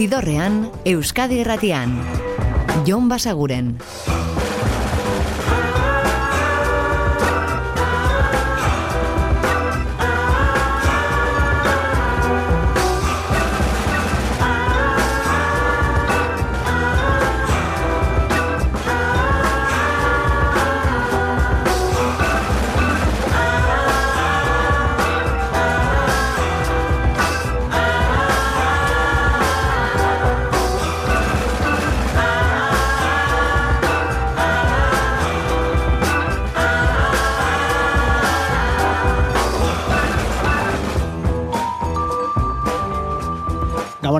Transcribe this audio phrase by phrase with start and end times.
[0.00, 1.92] Zidorrean, Euskadi Erratian.
[2.86, 3.74] Jon Basaguren.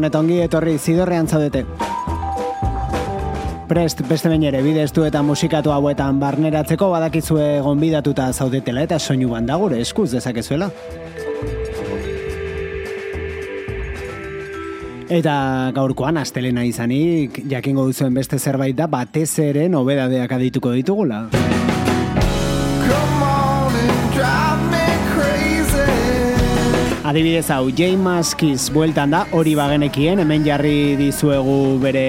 [0.00, 1.60] Gabon eta ongi etorri zidorrean zaudete.
[3.68, 9.58] Prest beste bain ere bidestu eta musikatu hauetan barneratzeko badakizue gonbidatuta zaudetela eta soinu banda
[9.60, 10.70] gure eskuz dezakezuela.
[15.10, 15.36] Eta
[15.76, 21.26] gaurkoan astelena izanik jakingo duzuen beste zerbait da batez ere nobedadeak adituko ditugula.
[27.10, 32.04] Adibidez hau, J Maskiz bueltan da, hori bagenekien, hemen jarri dizuegu bere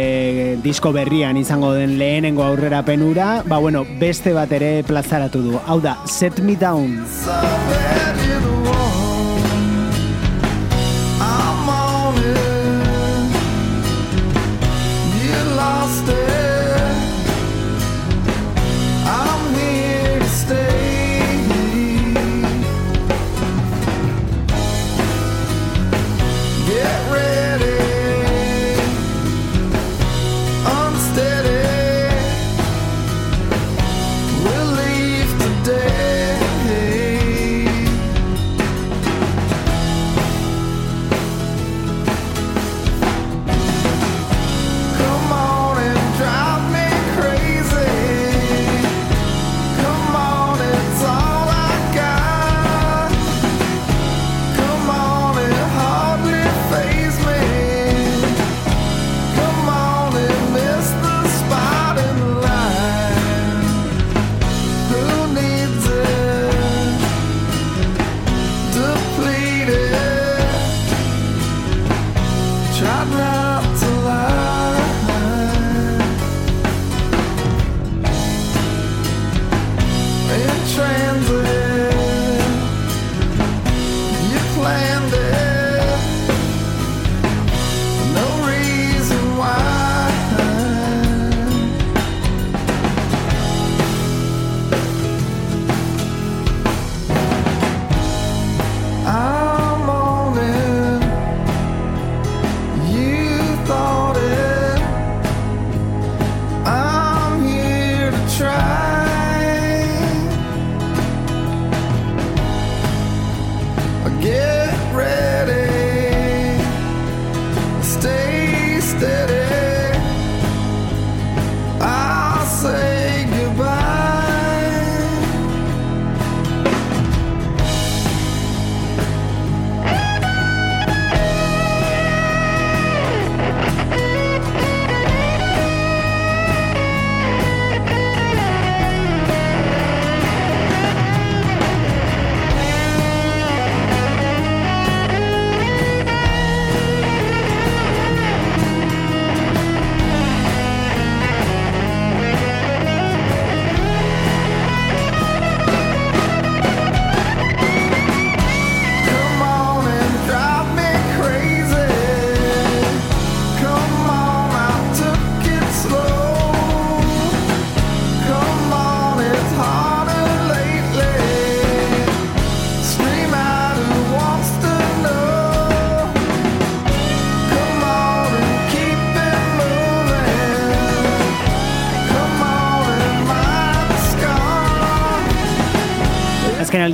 [0.62, 5.58] disko berrian izango den lehenengo aurrera penura, ba bueno, beste bat ere plazaratu du.
[5.66, 7.00] Hau da, Set Me Down.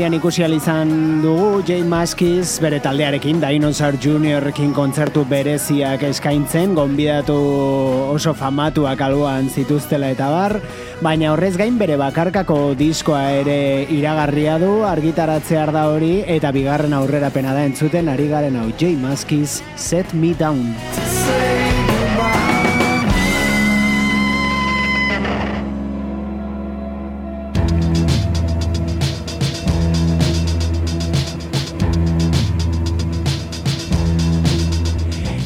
[0.07, 7.35] Azken aldean ikusi izan dugu J Maskiz bere taldearekin Dinosaur Juniorrekin kontzertu bereziak eskaintzen, gonbidatu
[8.13, 10.61] oso famatuak aluan zituztela eta bar,
[11.03, 17.51] baina horrez gain bere bakarkako diskoa ere iragarria du, argitaratzear da hori, eta bigarren aurrerapena
[17.51, 20.71] da entzuten ari garen hau J Maskiz Set Me Down.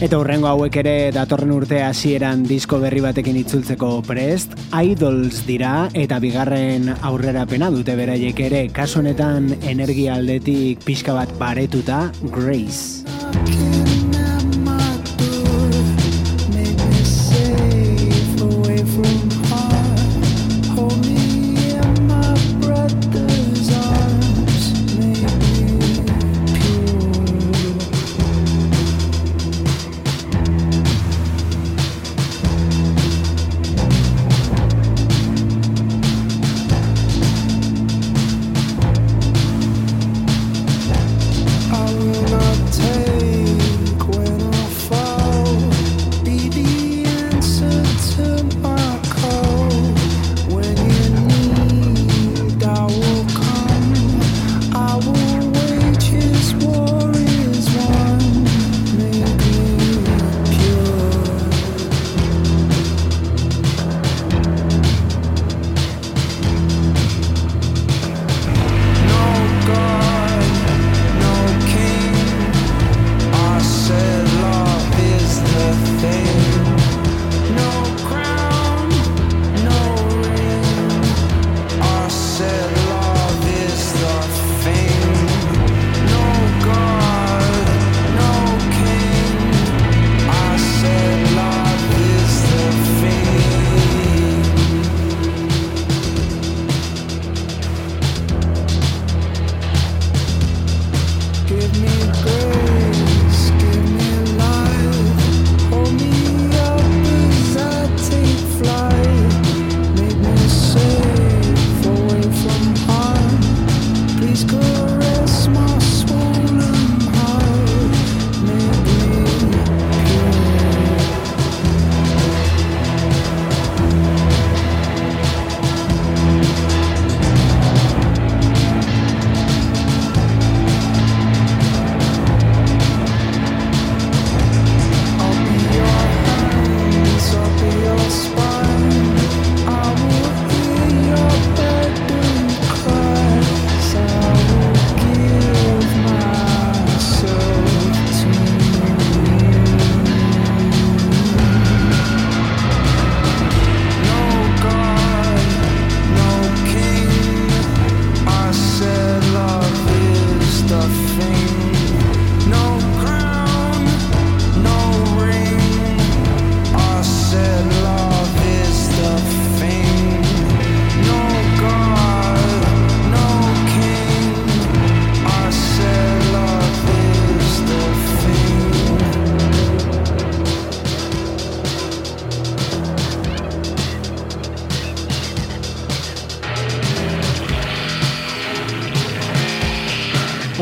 [0.01, 6.18] Eta horrengo hauek ere datorren urte hasieran disko berri batekin itzultzeko prest, Idols dira eta
[6.24, 13.81] bigarren aurrerapena dute beraiek ere, kaso honetan energia aldetik pixka bat baretuta, Grace.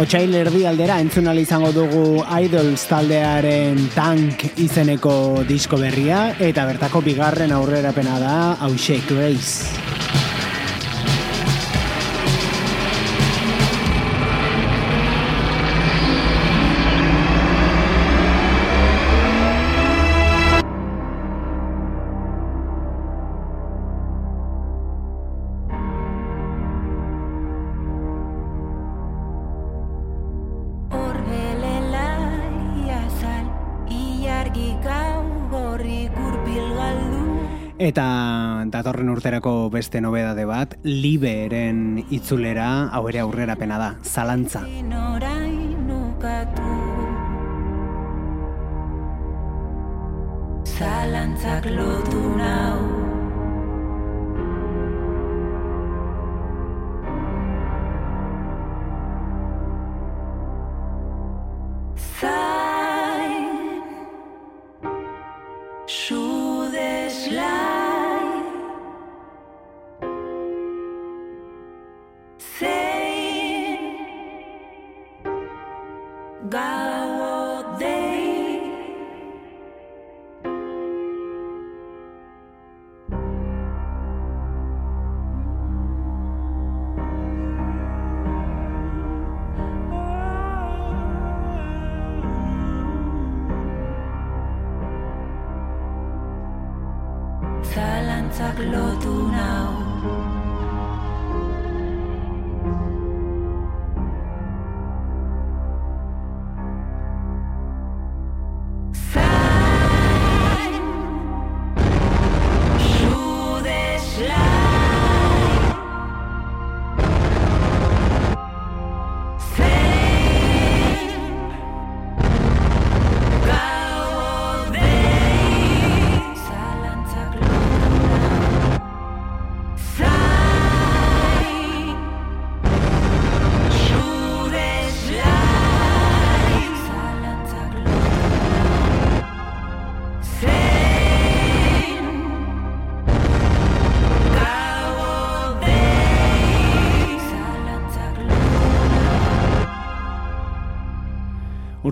[0.10, 5.14] Otsail erdi aldera entzunali izango dugu Idols taldearen tank izeneko
[5.46, 9.79] disko berria eta bertako bigarren aurrerapena da hause Grace.
[39.00, 44.66] datorren urterako beste nobedade bat, Liberen itzulera, hau ere aurrerapena da, Zalantza.
[50.80, 52.99] Zalantzak lotu nau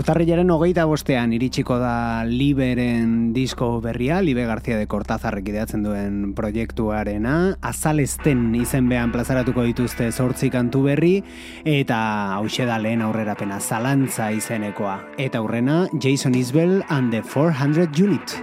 [0.08, 7.34] Urtarrilaren hogeita bostean iritsiko da Liberen disko berria, Libe Garzia de Cortazarrek ideatzen duen proiektuarena,
[7.60, 11.18] azalesten izenbean plazaratuko dituzte zortzi kantu berri,
[11.68, 12.00] eta
[12.38, 14.96] hause da lehen aurrerapena zalantza izenekoa.
[15.20, 18.40] Eta aurrena, Jason Isbell and the 400 Unit.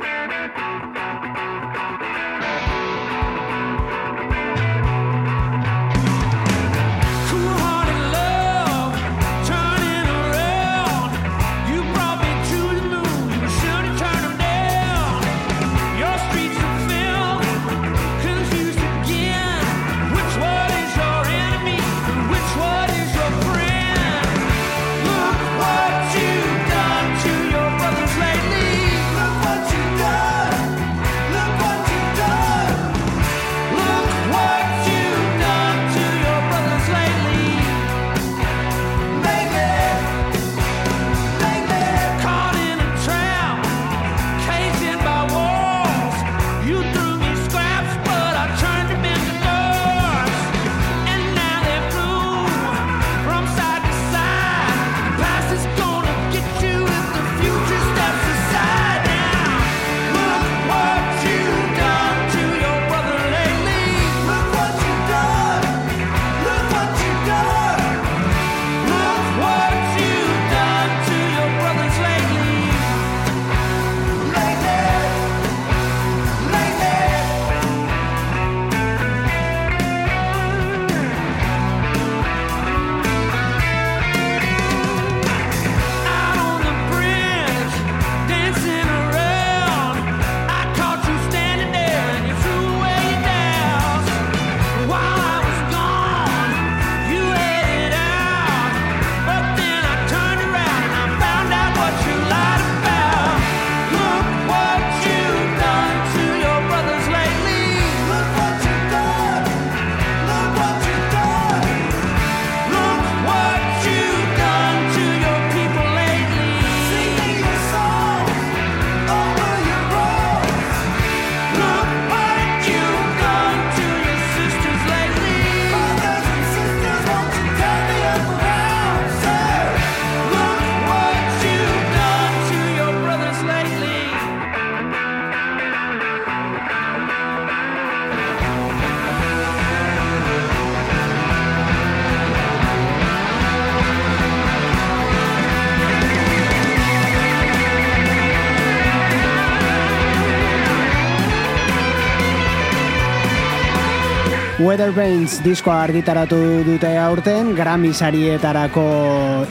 [154.56, 158.84] Weather Brains diskoa argitaratu dute aurten, Grammy sarietarako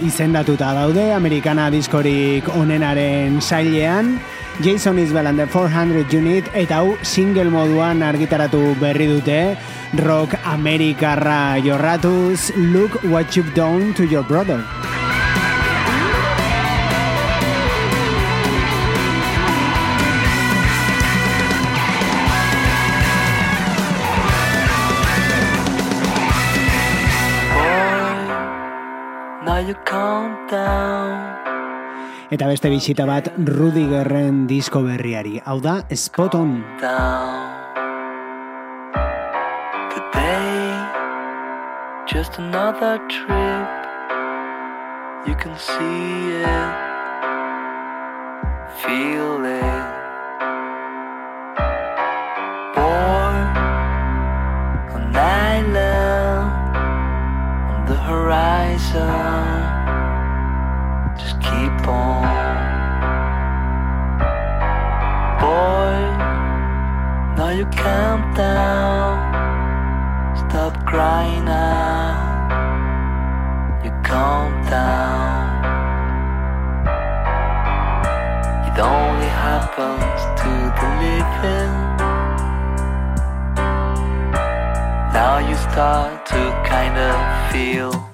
[0.07, 4.13] izendatuta daude, Amerikana diskorik onenaren sailean,
[4.63, 9.57] Jason Isbell and the 400 Unit, eta hau single moduan argitaratu berri dute,
[10.05, 14.63] rock amerikarra jorratuz, Look What You've Done to Your Brother.
[32.33, 36.55] Eta beste bisita bat Rudigerren disko berriari, hau da Spot On.
[42.13, 43.69] just another trip.
[45.25, 46.73] You can see it,
[48.83, 49.85] feel it.
[52.75, 53.45] Born
[54.93, 56.51] on an island
[57.71, 59.72] on the horizon.
[61.17, 62.23] Just keep on.
[65.39, 65.99] Boy,
[67.37, 69.33] now you calm down.
[70.35, 72.33] Stop crying out.
[73.83, 75.33] You calm down.
[78.67, 81.73] It only happens to the living.
[85.13, 88.12] Now you start to kind of feel.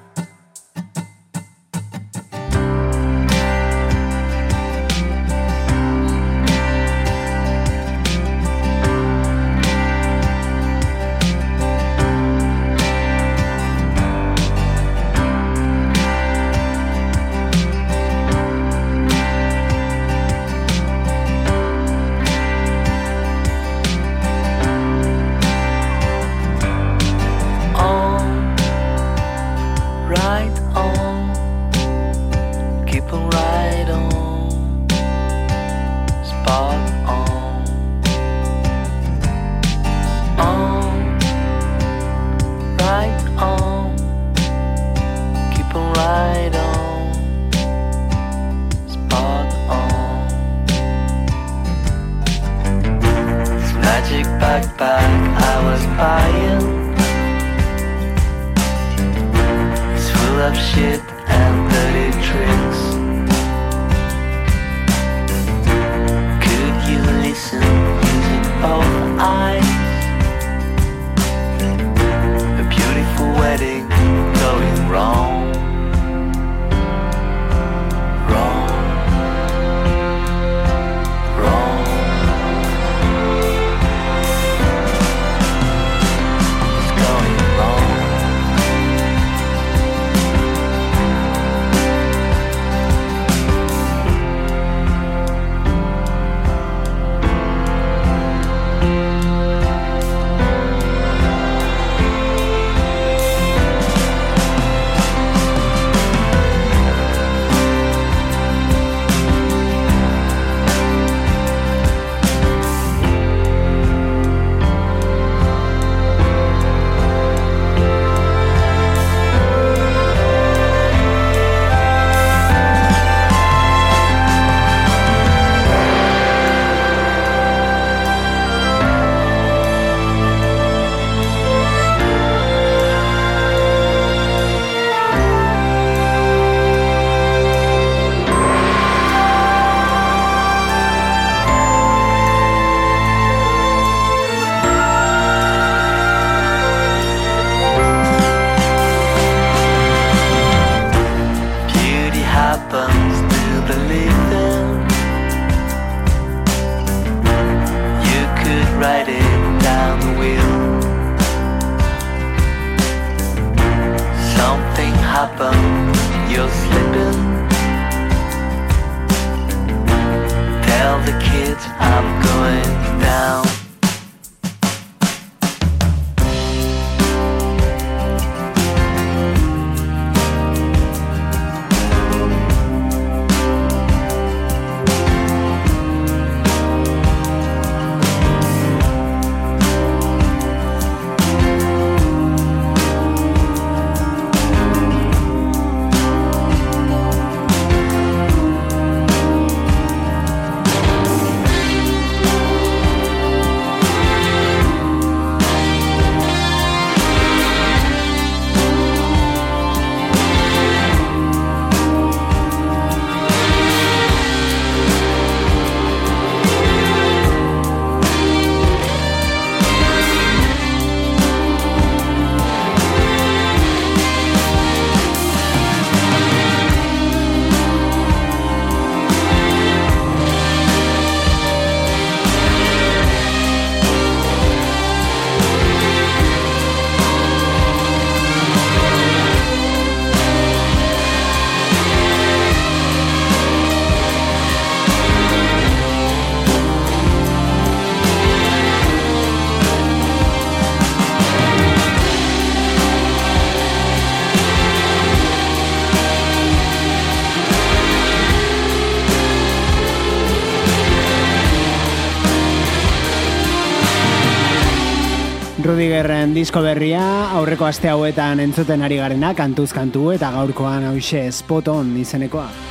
[266.00, 267.02] Rudigerren disko berria,
[267.36, 272.69] aurreko aste hauetan entzuten ari garena, kantuz kantu eta gaurkoan hause spot on izenekoa.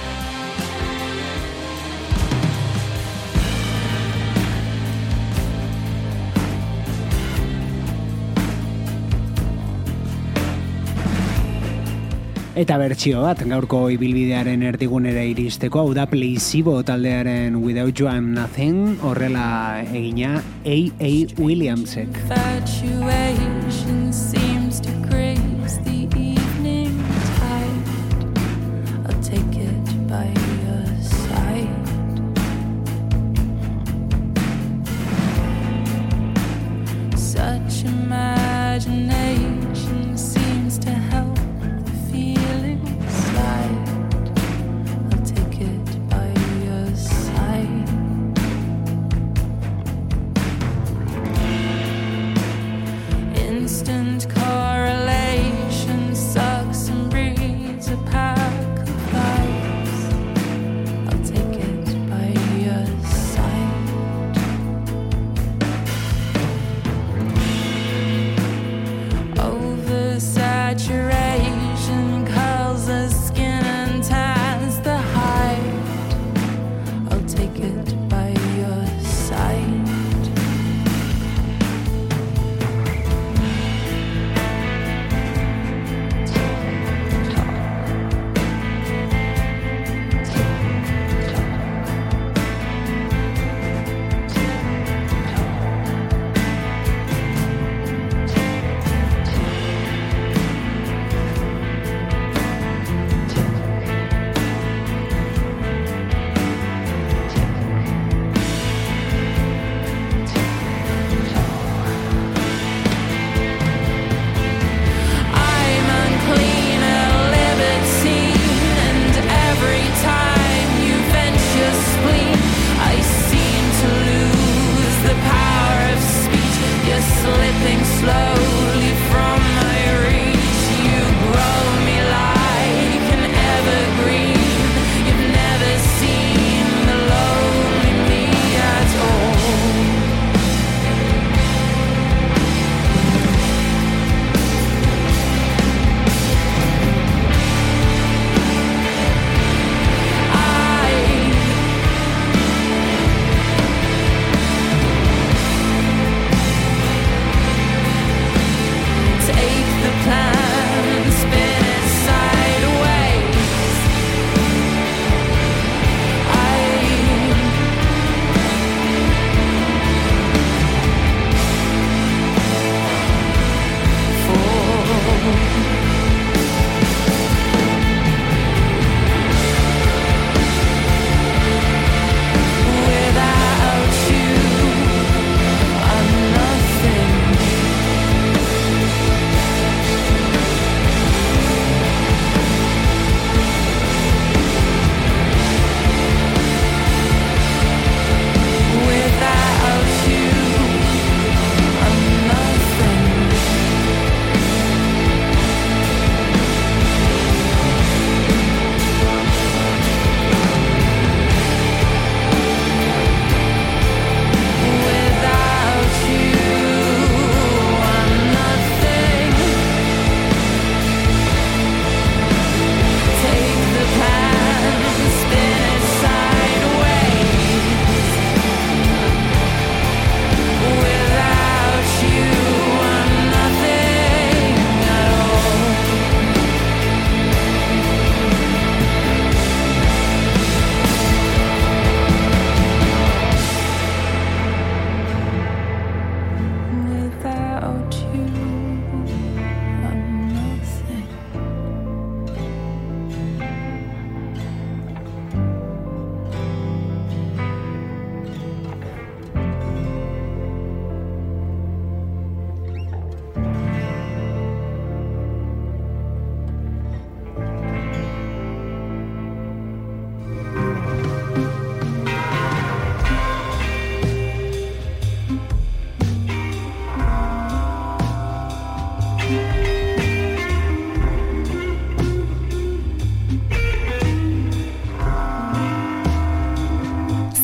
[12.58, 18.98] Eta bertsio bat, gaurko ibilbidearen erdigunera iristeko, hau da Placebo taldearen Without You I'm Nothing,
[18.98, 21.12] horrela egina A.A.
[21.38, 22.18] Williamsek.
[22.26, 24.98] Infatuation seems to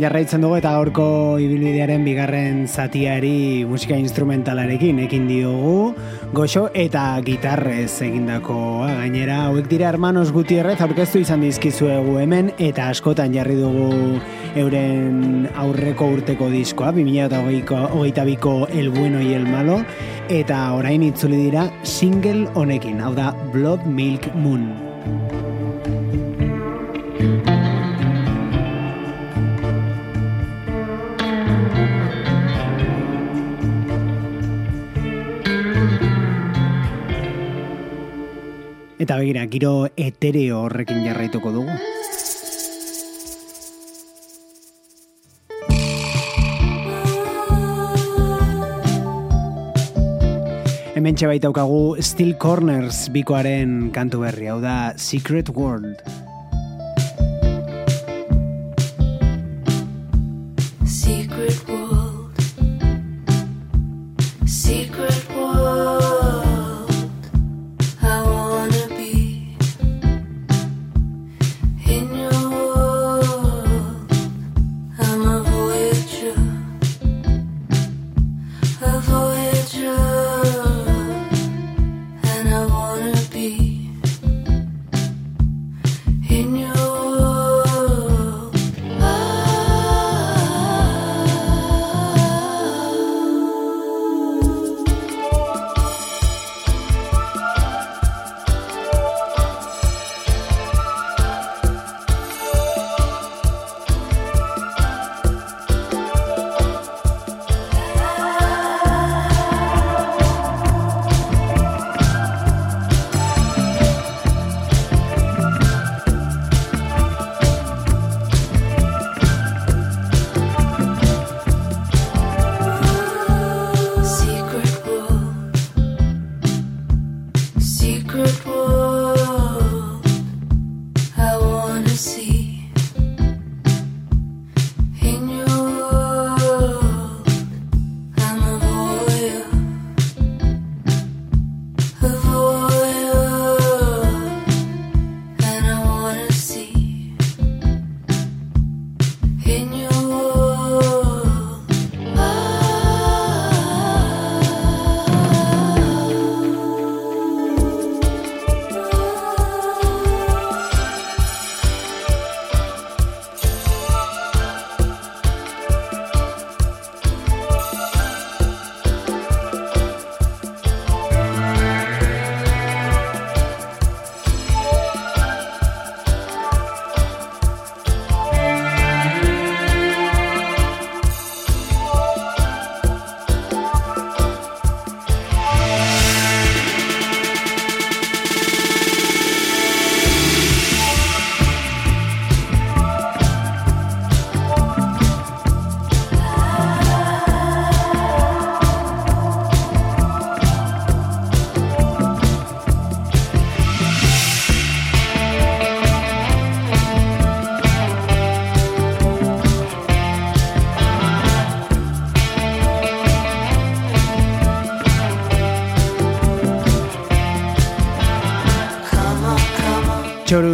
[0.00, 5.94] Zidorrean jarraitzen dugu eta gaurko ibilbidearen bigarren zatiari musika instrumentalarekin ekin diogu.
[6.32, 13.34] Goxo eta gitarrez egindakoa gainera hauek dira hermanos Gutierrez aurkeztu izan dizkizuegu hemen eta askotan
[13.34, 14.20] jarri dugu
[14.56, 19.84] euren aurreko urteko diskoa 2008ko ko El Bueno y El Malo
[20.28, 25.49] eta orain itzuli dira single honekin hau da Blood Milk Moon
[39.10, 41.72] Eta begira, giro etereo horrekin jarraituko dugu.
[50.94, 56.19] Hemen baitaukagu Steel Corners bikoaren kantu berri, hau da Secret World.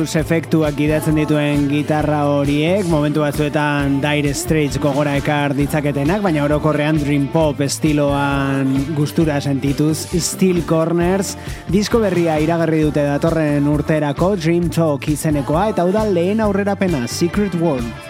[0.06, 7.00] Blues efektuak gidatzen dituen gitarra horiek, momentu batzuetan Dire Straits gogora ekar ditzaketenak, baina orokorrean
[7.02, 11.34] Dream Pop estiloan gustura sentituz Steel Corners,
[11.74, 18.05] disko berria iragarri dute datorren urterako Dream Talk izenekoa, eta da lehen aurrerapena Secret World.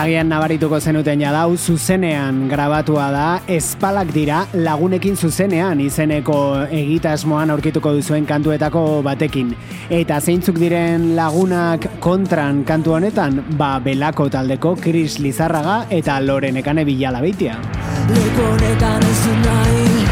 [0.00, 6.36] Tagian nabarituko zenuten jadau, zuzenean grabatua da, espalak dira lagunekin zuzenean izeneko
[6.72, 9.50] egitasmoan aurkituko duzuen kantuetako batekin.
[9.92, 16.86] Eta zeintzuk diren lagunak kontran kantu honetan, ba belako taldeko Chris Lizarraga eta Loren Ekane
[16.88, 17.60] Bilala beitia.
[18.08, 20.08] Leku honetan ez dut nahi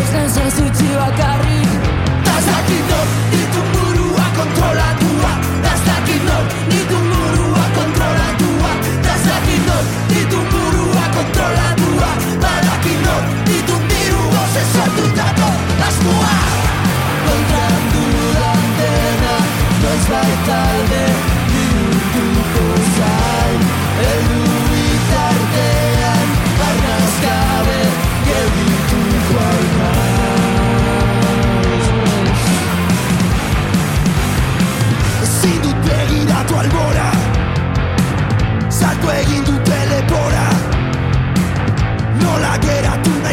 [0.00, 1.80] Ez naiz ez utzi bakarrik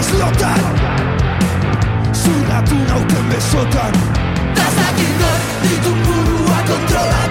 [0.08, 0.60] geratu naiz lotan
[2.13, 3.93] Zurratu nauten besotan.
[4.56, 7.27] Tazakit nor ditun burua kontrolatuak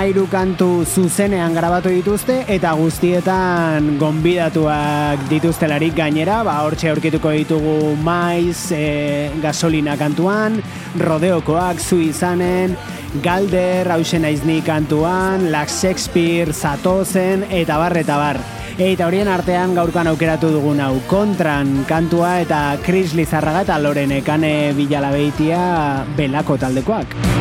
[0.00, 8.72] amairu kantu zuzenean grabatu dituzte eta guztietan gonbidatuak dituztelarik gainera, ba hortxe aurkituko ditugu maiz,
[8.72, 10.56] e, gasolina kantuan,
[10.96, 12.78] rodeokoak zu izanen,
[13.20, 18.40] Galder, hausen aizni kantuan, Lax Shakespeare, Zatozen, eta bar, eta bar.
[18.80, 24.72] Eta horien artean gaurkan aukeratu dugun hau kontran kantua eta Chris Lizarraga eta Loren Ekane
[24.80, 25.60] Bilalabeitia
[26.16, 27.39] belako taldekoak.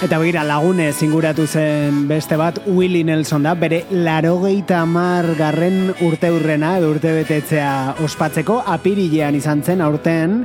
[0.00, 6.30] Eta begira lagunez inguratu zen beste bat Willie Nelson da, bere larogeita mar garren urte
[6.32, 10.38] urrena urte betetzea ospatzeko apirilean izan zen aurten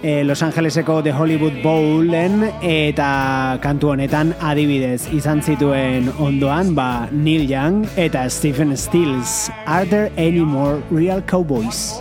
[0.00, 7.44] eh, Los Angeleseko The Hollywood Bowlen eta kantu honetan adibidez izan zituen ondoan ba Neil
[7.50, 12.00] Young eta Stephen Stills Are there any more real cowboys?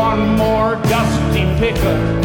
[0.00, 2.19] One more dusty pickup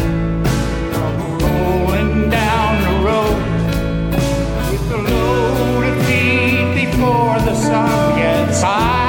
[7.56, 9.05] yes, I, yes, I.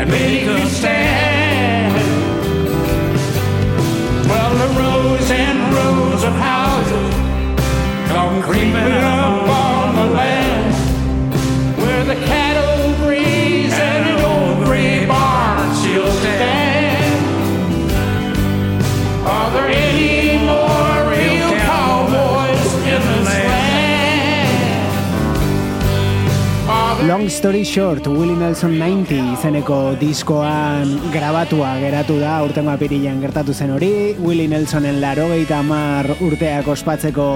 [0.00, 1.94] and make a stand?
[4.28, 7.14] Well, the rows and rows of houses
[8.08, 9.09] come creeping
[27.20, 33.74] Long story short, Willie Nelson 90 izeneko diskoan grabatua geratu da, urtengo apirilean gertatu zen
[33.74, 33.90] hori,
[34.24, 37.26] Willie Nelsonen larogeita amar urteak ospatzeko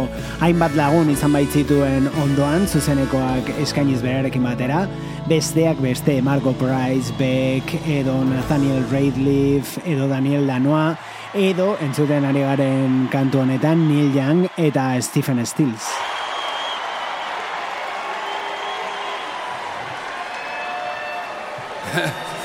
[0.41, 4.87] hainbat lagun izan baitzituen ondoan, zuzenekoak eskainiz berarekin batera,
[5.29, 10.97] besteak beste Marco Price, Beck, edo Nathaniel Rateliff, edo Daniel Lanois,
[11.37, 15.93] edo entzuten ari garen kantu honetan Neil Young eta Stephen Stills.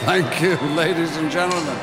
[0.09, 1.77] Thank you, ladies and gentlemen.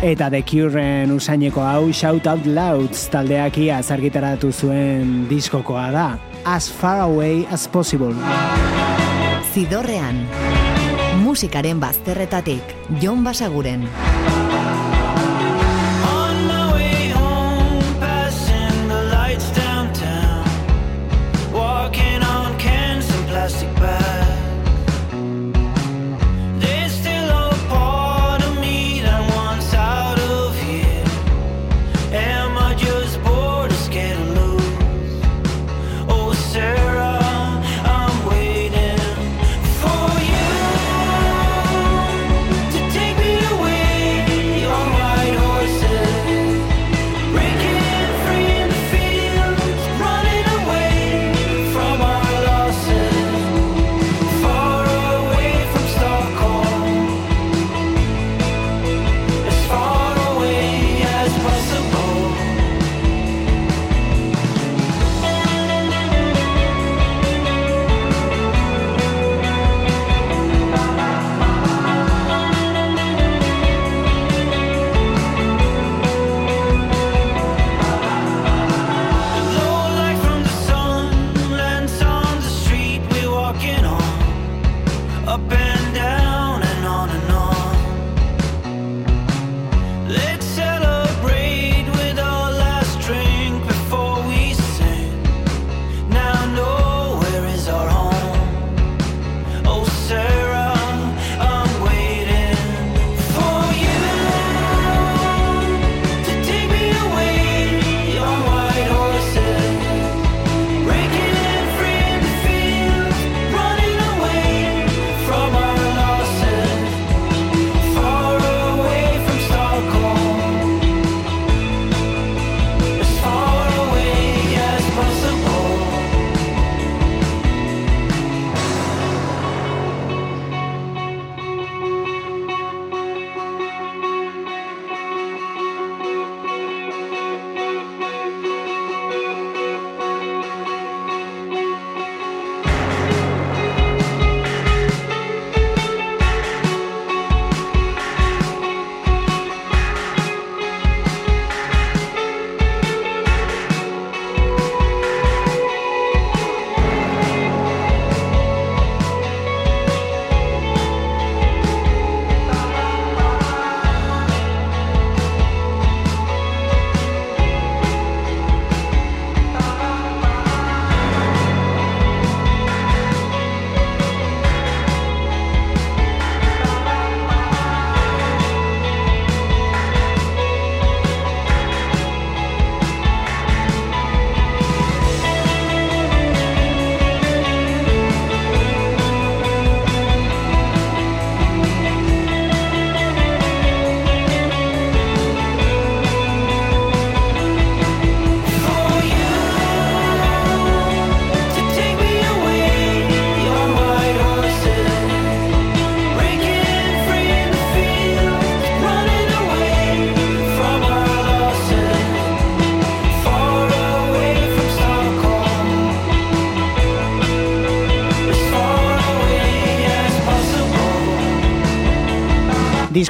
[0.00, 6.33] Eta The Curen usaineko hau Shout Out Louds taldeak iaz argitaratu zuen diskokoa da.
[6.44, 8.12] As far away as possible.
[9.54, 10.28] Zidorrean.
[11.24, 12.60] Musikaren bazterretatik,
[13.00, 13.88] Jon Basaguren.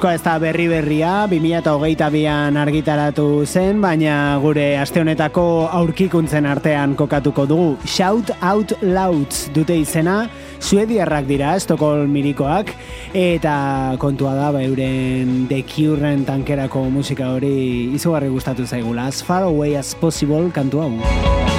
[0.04, 5.44] Diskoa ez da berri berria, 2022an argitaratu zen, baina gure aste honetako
[5.78, 7.70] aurkikuntzen artean kokatuko dugu.
[7.88, 10.26] Shout Out Louds dute izena,
[10.60, 12.74] suediarrak dira, Estokol mirikoak,
[13.16, 13.56] eta
[13.96, 19.08] kontua da, ba, euren The Cure'en tankerako musika hori izugarri gustatu zaigula.
[19.08, 21.53] As far away as possible kantu hau.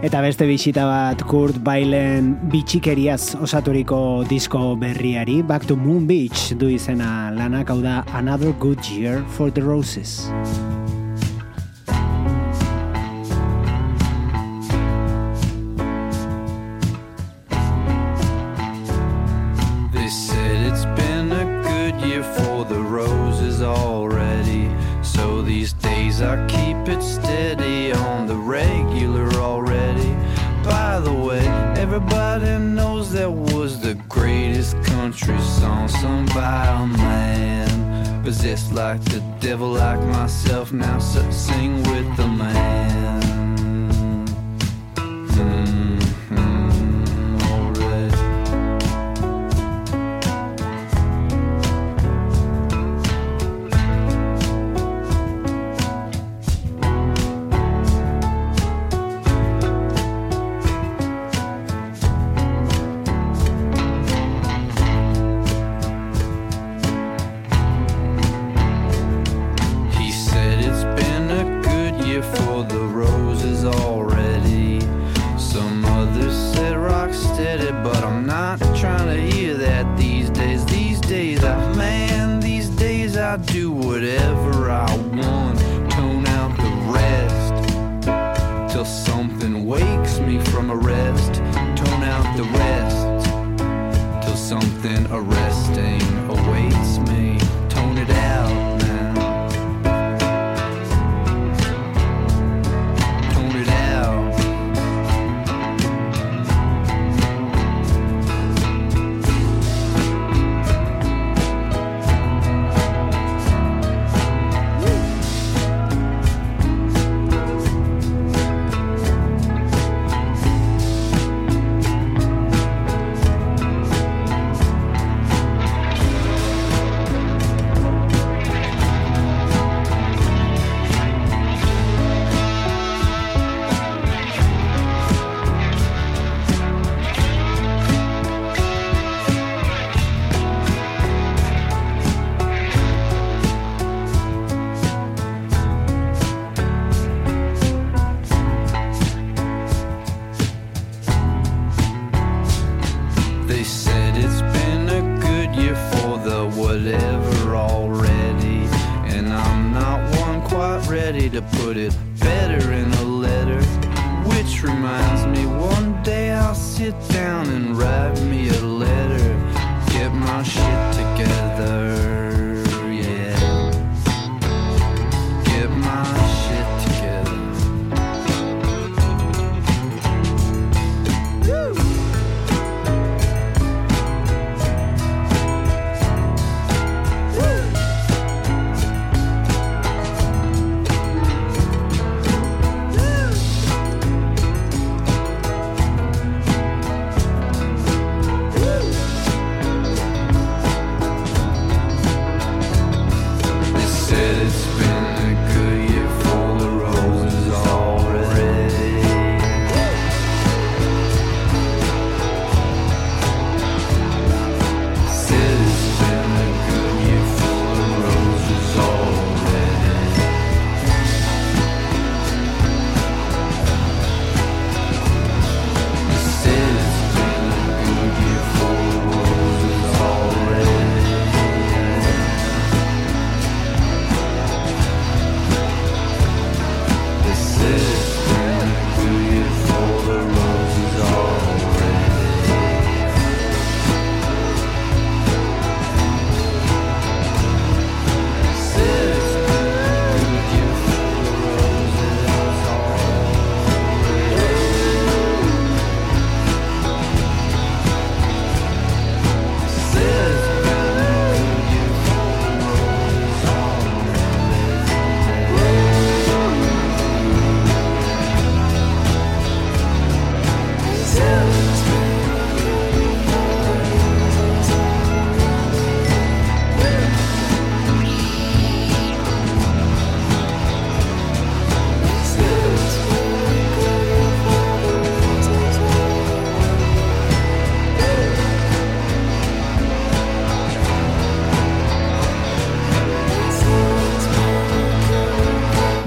[0.00, 3.98] Eta beste bisita bat Kurt Bailen bitxikeriaz osaturiko
[4.30, 9.52] disko berriari Back to Moon Beach du izena lanak hau da Another Good Year for
[9.52, 10.24] the Roses.
[35.30, 38.22] Country song sung by a man.
[38.24, 43.29] Possessed like the devil, like myself, now sing with the man.
[77.20, 79.39] Steady, but I'm not trying to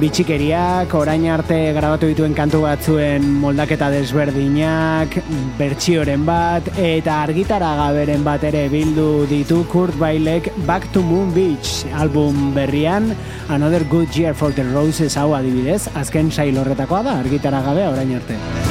[0.04, 5.16] Bitxikeriak, orain arte grabatu dituen kantu batzuen moldaketa desberdinak,
[5.56, 11.86] bertsioren bat, eta argitara gaberen bat ere bildu ditu Kurt Bailek Back to Moon Beach
[11.96, 13.14] album berrian,
[13.48, 18.16] Another Good Year for the Roses hau adibidez, azken sail horretakoa da, argitara gabe orain
[18.20, 18.63] arte.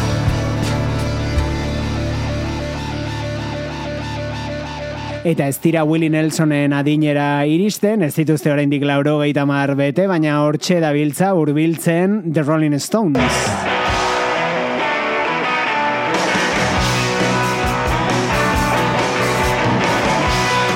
[5.25, 10.81] Eta ez dira Willie Nelsonen adinera iristen, ez dituzte oraindik lauro mar bete, baina hortxe
[10.81, 13.21] dabiltza hurbiltzen The Rolling Stones.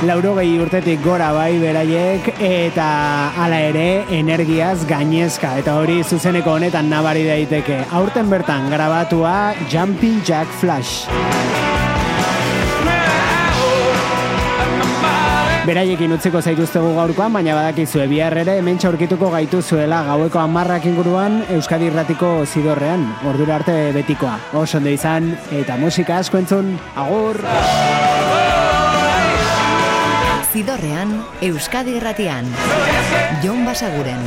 [0.07, 7.27] Laurogei urtetik gora bai beraiek eta hala ere energiaz gainezka eta hori zuzeneko honetan nabari
[7.27, 7.83] daiteke.
[7.91, 11.66] Aurten bertan grabatua Jumping Jack Flash.
[15.67, 21.41] Beraiekin utziko zaituztegu gaurkoan, baina badakizu bihar ere hemen aurkituko gaitu zuela gaueko amarrak inguruan
[21.51, 24.37] Euskadi Irratiko zidorrean, ordura arte betikoa.
[24.55, 27.43] Oso ondo izan, eta musika asko entzun, agur!
[30.53, 32.47] Zidorrean, Euskadi Irratian.
[33.43, 34.23] Jon Basaguren.